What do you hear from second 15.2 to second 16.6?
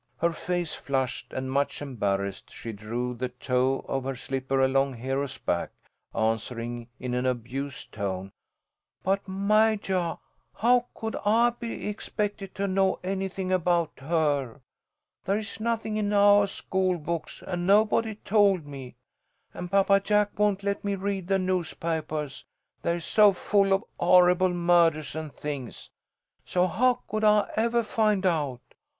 There is nothing in ou'